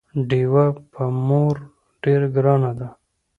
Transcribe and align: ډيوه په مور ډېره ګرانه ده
ډيوه 0.29 0.65
په 0.93 1.03
مور 1.27 1.55
ډېره 2.03 2.27
ګرانه 2.35 2.71
ده 2.79 2.87